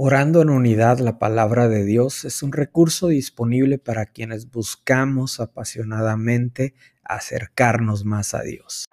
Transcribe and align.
Orando 0.00 0.42
en 0.42 0.50
unidad, 0.50 1.00
la 1.00 1.18
palabra 1.18 1.66
de 1.66 1.84
Dios 1.84 2.24
es 2.24 2.44
un 2.44 2.52
recurso 2.52 3.08
disponible 3.08 3.78
para 3.78 4.06
quienes 4.06 4.48
buscamos 4.48 5.40
apasionadamente 5.40 6.74
acercarnos 7.02 8.04
más 8.04 8.32
a 8.32 8.42
Dios. 8.42 8.84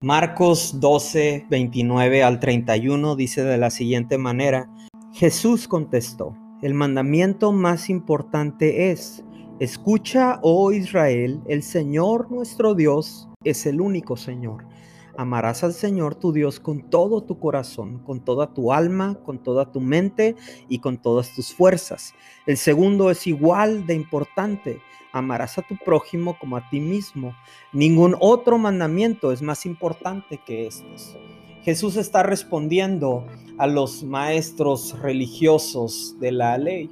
Marcos 0.00 0.78
12, 0.78 1.46
29 1.50 2.22
al 2.22 2.38
31 2.38 3.16
dice 3.16 3.42
de 3.42 3.58
la 3.58 3.70
siguiente 3.70 4.16
manera, 4.16 4.70
Jesús 5.12 5.66
contestó, 5.66 6.36
el 6.62 6.74
mandamiento 6.74 7.50
más 7.50 7.90
importante 7.90 8.92
es, 8.92 9.24
escucha, 9.58 10.38
oh 10.42 10.70
Israel, 10.70 11.42
el 11.48 11.64
Señor 11.64 12.30
nuestro 12.30 12.76
Dios 12.76 13.28
es 13.42 13.66
el 13.66 13.80
único 13.80 14.16
Señor. 14.16 14.68
Amarás 15.16 15.62
al 15.62 15.72
Señor 15.72 16.16
tu 16.16 16.32
Dios 16.32 16.58
con 16.58 16.90
todo 16.90 17.22
tu 17.22 17.38
corazón, 17.38 18.00
con 18.00 18.24
toda 18.24 18.52
tu 18.52 18.72
alma, 18.72 19.16
con 19.24 19.38
toda 19.38 19.70
tu 19.70 19.80
mente 19.80 20.34
y 20.68 20.80
con 20.80 20.98
todas 20.98 21.32
tus 21.34 21.54
fuerzas. 21.54 22.14
El 22.46 22.56
segundo 22.56 23.10
es 23.10 23.26
igual 23.26 23.86
de 23.86 23.94
importante. 23.94 24.80
Amarás 25.12 25.58
a 25.58 25.62
tu 25.62 25.76
prójimo 25.76 26.36
como 26.38 26.56
a 26.56 26.68
ti 26.68 26.80
mismo. 26.80 27.36
Ningún 27.72 28.16
otro 28.18 28.58
mandamiento 28.58 29.30
es 29.30 29.40
más 29.40 29.66
importante 29.66 30.40
que 30.44 30.66
estos. 30.66 31.16
Jesús 31.62 31.96
está 31.96 32.22
respondiendo 32.22 33.24
a 33.56 33.68
los 33.68 34.02
maestros 34.02 34.98
religiosos 35.00 36.16
de 36.18 36.32
la 36.32 36.58
ley. 36.58 36.90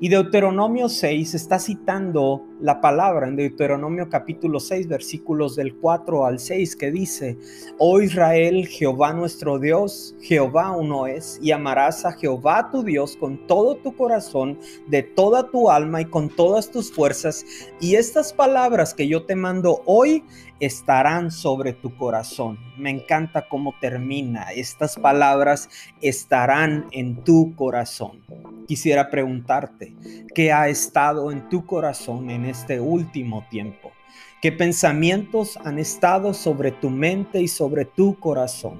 Y 0.00 0.08
Deuteronomio 0.08 0.88
6 0.88 1.34
está 1.34 1.60
citando 1.60 2.44
la 2.60 2.80
palabra 2.80 3.28
en 3.28 3.36
Deuteronomio 3.36 4.08
capítulo 4.08 4.58
6 4.58 4.88
versículos 4.88 5.54
del 5.54 5.76
4 5.76 6.26
al 6.26 6.40
6 6.40 6.74
que 6.74 6.90
dice, 6.90 7.38
Oh 7.78 8.00
Israel, 8.00 8.66
Jehová 8.66 9.12
nuestro 9.12 9.60
Dios, 9.60 10.16
Jehová 10.20 10.76
uno 10.76 11.06
es, 11.06 11.38
y 11.40 11.52
amarás 11.52 12.04
a 12.04 12.12
Jehová 12.12 12.70
tu 12.72 12.82
Dios 12.82 13.16
con 13.16 13.46
todo 13.46 13.76
tu 13.76 13.94
corazón, 13.96 14.58
de 14.88 15.04
toda 15.04 15.48
tu 15.50 15.70
alma 15.70 16.00
y 16.00 16.06
con 16.06 16.28
todas 16.28 16.70
tus 16.72 16.92
fuerzas. 16.92 17.44
Y 17.80 17.94
estas 17.94 18.32
palabras 18.32 18.94
que 18.94 19.06
yo 19.06 19.24
te 19.24 19.36
mando 19.36 19.82
hoy 19.86 20.24
estarán 20.58 21.30
sobre 21.30 21.72
tu 21.72 21.96
corazón. 21.96 22.58
Me 22.76 22.90
encanta 22.90 23.46
cómo 23.48 23.74
termina. 23.80 24.50
Estas 24.52 24.96
palabras 24.96 25.68
estarán 26.00 26.86
en 26.90 27.22
tu 27.22 27.54
corazón. 27.54 28.20
Quisiera 28.66 29.10
preguntarte, 29.10 29.94
¿qué 30.34 30.52
ha 30.52 30.68
estado 30.68 31.30
en 31.30 31.48
tu 31.48 31.66
corazón 31.66 32.30
en 32.30 32.46
este 32.46 32.80
último 32.80 33.46
tiempo? 33.50 33.92
¿Qué 34.40 34.52
pensamientos 34.52 35.58
han 35.64 35.78
estado 35.78 36.32
sobre 36.32 36.72
tu 36.72 36.90
mente 36.90 37.42
y 37.42 37.48
sobre 37.48 37.84
tu 37.84 38.18
corazón? 38.18 38.78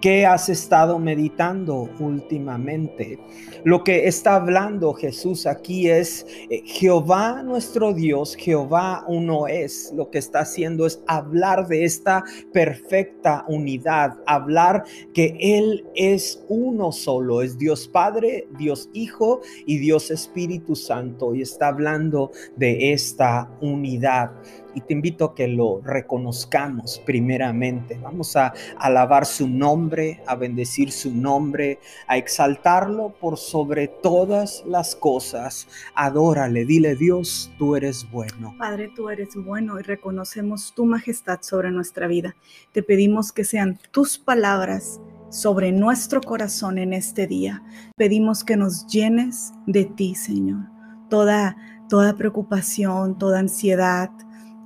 ¿Qué 0.00 0.24
has 0.24 0.48
estado 0.48 1.00
meditando 1.00 1.90
últimamente? 1.98 3.18
Lo 3.64 3.82
que 3.82 4.06
está 4.06 4.36
hablando 4.36 4.94
Jesús 4.94 5.44
aquí 5.44 5.90
es 5.90 6.24
eh, 6.48 6.62
Jehová 6.64 7.42
nuestro 7.42 7.92
Dios, 7.92 8.36
Jehová 8.36 9.04
uno 9.08 9.48
es. 9.48 9.92
Lo 9.96 10.08
que 10.08 10.18
está 10.18 10.40
haciendo 10.40 10.86
es 10.86 11.02
hablar 11.08 11.66
de 11.66 11.84
esta 11.84 12.22
perfecta 12.52 13.44
unidad, 13.48 14.18
hablar 14.26 14.84
que 15.12 15.36
Él 15.40 15.84
es 15.96 16.44
uno 16.48 16.92
solo, 16.92 17.42
es 17.42 17.58
Dios 17.58 17.88
Padre, 17.88 18.46
Dios 18.56 18.90
Hijo 18.92 19.40
y 19.66 19.78
Dios 19.78 20.12
Espíritu 20.12 20.76
Santo. 20.76 21.34
Y 21.34 21.42
está 21.42 21.68
hablando 21.68 22.30
de 22.54 22.92
esta 22.92 23.50
unidad 23.60 24.30
y 24.78 24.80
te 24.80 24.92
invito 24.92 25.24
a 25.24 25.34
que 25.34 25.48
lo 25.48 25.80
reconozcamos 25.80 27.02
primeramente. 27.04 27.98
Vamos 28.00 28.36
a 28.36 28.54
alabar 28.78 29.26
su 29.26 29.48
nombre, 29.48 30.22
a 30.24 30.36
bendecir 30.36 30.92
su 30.92 31.12
nombre, 31.12 31.80
a 32.06 32.16
exaltarlo 32.16 33.12
por 33.20 33.38
sobre 33.38 33.88
todas 33.88 34.62
las 34.66 34.94
cosas. 34.94 35.66
Adórale, 35.96 36.64
dile 36.64 36.94
Dios, 36.94 37.50
tú 37.58 37.74
eres 37.74 38.08
bueno. 38.12 38.54
Padre, 38.56 38.92
tú 38.94 39.08
eres 39.08 39.34
bueno 39.34 39.80
y 39.80 39.82
reconocemos 39.82 40.72
tu 40.76 40.86
majestad 40.86 41.40
sobre 41.42 41.72
nuestra 41.72 42.06
vida. 42.06 42.36
Te 42.70 42.84
pedimos 42.84 43.32
que 43.32 43.42
sean 43.42 43.80
tus 43.90 44.16
palabras 44.16 45.00
sobre 45.28 45.72
nuestro 45.72 46.20
corazón 46.20 46.78
en 46.78 46.92
este 46.92 47.26
día. 47.26 47.64
Pedimos 47.96 48.44
que 48.44 48.56
nos 48.56 48.86
llenes 48.86 49.52
de 49.66 49.86
ti, 49.86 50.14
Señor. 50.14 50.66
Toda 51.10 51.56
toda 51.88 52.16
preocupación, 52.16 53.18
toda 53.18 53.40
ansiedad, 53.40 54.10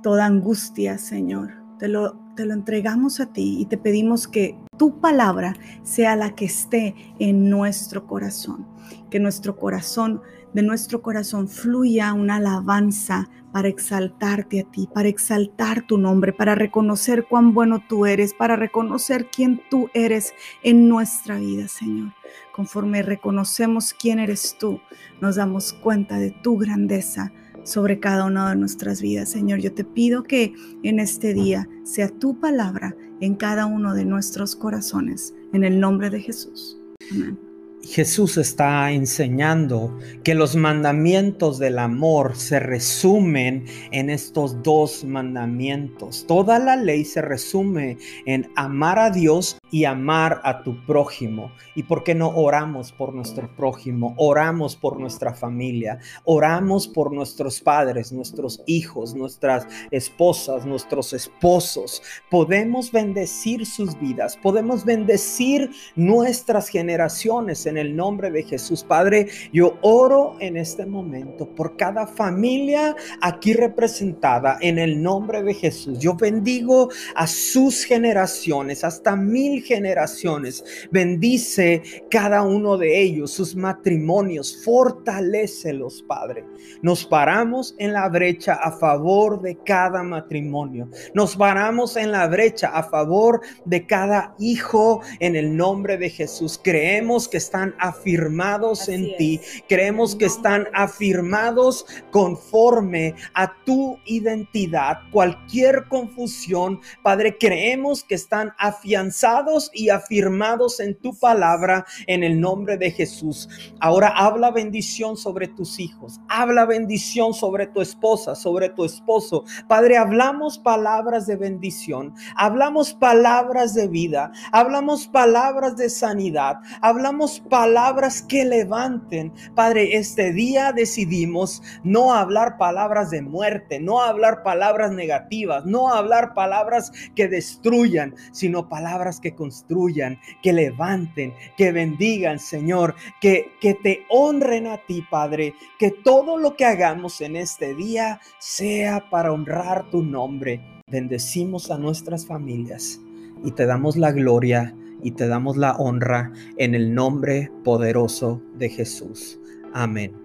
toda 0.03 0.27
angustia, 0.27 0.99
Señor. 0.99 1.53
Te 1.79 1.87
lo, 1.87 2.19
te 2.35 2.45
lo 2.45 2.53
entregamos 2.53 3.19
a 3.19 3.33
ti 3.33 3.57
y 3.59 3.65
te 3.65 3.77
pedimos 3.77 4.27
que 4.27 4.55
tu 4.77 4.99
palabra 4.99 5.55
sea 5.81 6.15
la 6.15 6.35
que 6.35 6.45
esté 6.45 6.95
en 7.17 7.49
nuestro 7.49 8.05
corazón. 8.05 8.67
Que 9.09 9.19
nuestro 9.19 9.55
corazón, 9.55 10.21
de 10.53 10.61
nuestro 10.61 11.01
corazón 11.01 11.47
fluya 11.47 12.13
una 12.13 12.35
alabanza 12.35 13.29
para 13.51 13.67
exaltarte 13.67 14.61
a 14.61 14.71
ti, 14.71 14.87
para 14.93 15.07
exaltar 15.07 15.85
tu 15.87 15.97
nombre, 15.97 16.33
para 16.33 16.53
reconocer 16.53 17.25
cuán 17.27 17.53
bueno 17.53 17.83
tú 17.87 18.05
eres, 18.05 18.33
para 18.33 18.55
reconocer 18.55 19.29
quién 19.31 19.61
tú 19.69 19.89
eres 19.93 20.33
en 20.63 20.89
nuestra 20.89 21.37
vida, 21.37 21.67
Señor. 21.67 22.13
Conforme 22.53 23.03
reconocemos 23.03 23.93
quién 23.93 24.19
eres 24.19 24.57
tú, 24.59 24.79
nos 25.21 25.35
damos 25.35 25.73
cuenta 25.73 26.17
de 26.17 26.31
tu 26.31 26.57
grandeza 26.57 27.31
sobre 27.63 27.99
cada 27.99 28.25
una 28.25 28.49
de 28.49 28.55
nuestras 28.55 29.01
vidas. 29.01 29.29
Señor, 29.29 29.59
yo 29.59 29.73
te 29.73 29.83
pido 29.83 30.23
que 30.23 30.53
en 30.83 30.99
este 30.99 31.33
día 31.33 31.67
sea 31.83 32.09
tu 32.09 32.39
palabra 32.39 32.95
en 33.19 33.35
cada 33.35 33.65
uno 33.65 33.93
de 33.93 34.05
nuestros 34.05 34.55
corazones, 34.55 35.33
en 35.53 35.63
el 35.63 35.79
nombre 35.79 36.09
de 36.09 36.19
Jesús. 36.19 36.77
Amén. 37.11 37.52
Jesús 37.83 38.37
está 38.37 38.91
enseñando 38.91 39.99
que 40.23 40.35
los 40.35 40.55
mandamientos 40.55 41.59
del 41.59 41.77
amor 41.79 42.37
se 42.37 42.59
resumen 42.61 43.65
en 43.91 44.09
estos 44.09 44.63
dos 44.63 45.03
mandamientos. 45.03 46.25
Toda 46.25 46.59
la 46.59 46.77
ley 46.77 47.03
se 47.03 47.21
resume 47.21 47.97
en 48.25 48.49
amar 48.55 48.99
a 48.99 49.09
Dios 49.09 49.57
y 49.69 49.83
amar 49.83 50.39
a 50.45 50.63
tu 50.63 50.85
prójimo. 50.85 51.51
¿Y 51.75 51.83
por 51.83 52.03
qué 52.03 52.15
no 52.15 52.29
oramos 52.29 52.93
por 52.93 53.13
nuestro 53.13 53.53
prójimo? 53.55 54.15
Oramos 54.17 54.77
por 54.77 54.97
nuestra 54.97 55.33
familia, 55.33 55.99
oramos 56.23 56.87
por 56.87 57.11
nuestros 57.11 57.59
padres, 57.59 58.13
nuestros 58.13 58.63
hijos, 58.65 59.13
nuestras 59.13 59.67
esposas, 59.91 60.65
nuestros 60.65 61.11
esposos. 61.11 62.01
Podemos 62.31 62.91
bendecir 62.91 63.65
sus 63.65 63.99
vidas, 63.99 64.37
podemos 64.37 64.85
bendecir 64.85 65.69
nuestras 65.95 66.69
generaciones 66.69 67.65
en 67.65 67.72
el 67.77 67.95
nombre 67.95 68.31
de 68.31 68.43
Jesús. 68.43 68.83
Padre, 68.83 69.27
yo 69.51 69.77
oro 69.81 70.35
en 70.39 70.57
este 70.57 70.85
momento 70.85 71.47
por 71.55 71.77
cada 71.77 72.07
familia 72.07 72.95
aquí 73.21 73.53
representada 73.53 74.57
en 74.61 74.79
el 74.79 75.01
nombre 75.01 75.43
de 75.43 75.53
Jesús. 75.53 75.99
Yo 75.99 76.15
bendigo 76.15 76.89
a 77.15 77.27
sus 77.27 77.83
generaciones, 77.83 78.83
hasta 78.83 79.15
mil 79.15 79.63
generaciones. 79.63 80.63
Bendice 80.91 81.81
cada 82.09 82.43
uno 82.43 82.77
de 82.77 83.01
ellos, 83.01 83.31
sus 83.31 83.55
matrimonios, 83.55 84.63
fortalecelos, 84.63 86.03
Padre. 86.03 86.45
Nos 86.81 87.05
paramos 87.05 87.75
en 87.77 87.93
la 87.93 88.09
brecha 88.09 88.53
a 88.53 88.71
favor 88.71 89.41
de 89.41 89.57
cada 89.63 90.03
matrimonio. 90.03 90.89
Nos 91.13 91.35
paramos 91.35 91.95
en 91.97 92.11
la 92.11 92.27
brecha 92.27 92.69
a 92.69 92.83
favor 92.83 93.41
de 93.65 93.85
cada 93.85 94.35
hijo 94.39 95.01
en 95.19 95.35
el 95.35 95.55
nombre 95.55 95.97
de 95.97 96.09
Jesús. 96.09 96.59
Creemos 96.61 97.27
que 97.27 97.37
están 97.37 97.62
afirmados 97.79 98.89
en 98.89 99.15
ti. 99.17 99.39
Creemos 99.69 100.15
que 100.15 100.25
están 100.25 100.67
afirmados 100.73 101.85
conforme 102.11 103.15
a 103.33 103.53
tu 103.63 103.97
identidad. 104.05 104.99
Cualquier 105.11 105.87
confusión, 105.87 106.81
Padre, 107.03 107.37
creemos 107.37 108.03
que 108.03 108.15
están 108.15 108.53
afianzados 108.57 109.69
y 109.73 109.89
afirmados 109.89 110.79
en 110.79 110.95
tu 110.95 111.17
palabra 111.17 111.85
en 112.07 112.23
el 112.23 112.39
nombre 112.39 112.77
de 112.77 112.91
Jesús. 112.91 113.47
Ahora 113.79 114.09
habla 114.09 114.51
bendición 114.51 115.17
sobre 115.17 115.47
tus 115.47 115.79
hijos, 115.79 116.19
habla 116.27 116.65
bendición 116.65 117.33
sobre 117.33 117.67
tu 117.67 117.81
esposa, 117.81 118.35
sobre 118.35 118.69
tu 118.69 118.85
esposo. 118.85 119.43
Padre, 119.67 119.97
hablamos 119.97 120.57
palabras 120.57 121.27
de 121.27 121.35
bendición, 121.35 122.13
hablamos 122.35 122.93
palabras 122.93 123.73
de 123.73 123.87
vida, 123.87 124.31
hablamos 124.51 125.07
palabras 125.07 125.77
de 125.77 125.89
sanidad, 125.89 126.57
hablamos 126.81 127.39
palabras 127.53 128.23
que 128.23 128.45
levanten. 128.45 129.31
Padre, 129.53 129.95
este 129.95 130.33
día 130.33 130.71
decidimos 130.71 131.61
no 131.83 132.11
hablar 132.11 132.57
palabras 132.57 133.11
de 133.11 133.21
muerte, 133.21 133.79
no 133.79 134.01
hablar 134.01 134.41
palabras 134.41 134.91
negativas, 134.91 135.63
no 135.63 135.93
hablar 135.93 136.33
palabras 136.33 136.91
que 137.15 137.27
destruyan, 137.27 138.15
sino 138.31 138.69
palabras 138.69 139.19
que 139.19 139.35
construyan, 139.35 140.17
que 140.41 140.51
levanten, 140.51 141.35
que 141.55 141.71
bendigan, 141.71 142.39
Señor, 142.39 142.95
que, 143.21 143.51
que 143.61 143.75
te 143.75 144.03
honren 144.09 144.65
a 144.65 144.79
ti, 144.87 145.05
Padre, 145.11 145.53
que 145.77 145.91
todo 145.91 146.39
lo 146.39 146.55
que 146.55 146.65
hagamos 146.65 147.21
en 147.21 147.35
este 147.35 147.75
día 147.75 148.19
sea 148.39 149.11
para 149.11 149.31
honrar 149.31 149.91
tu 149.91 150.01
nombre. 150.01 150.59
Bendecimos 150.87 151.69
a 151.69 151.77
nuestras 151.77 152.25
familias 152.25 152.99
y 153.43 153.51
te 153.51 153.67
damos 153.67 153.95
la 153.95 154.11
gloria 154.11 154.73
y 155.03 155.11
te 155.11 155.27
damos 155.27 155.57
la 155.57 155.73
honra 155.73 156.31
en 156.57 156.75
el 156.75 156.93
nombre 156.93 157.51
poderoso 157.63 158.41
de 158.55 158.69
Jesús. 158.69 159.39
Amén. 159.73 160.22